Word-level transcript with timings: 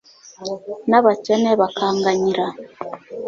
n'abakene 0.89 1.51
bakanganyira 1.61 2.45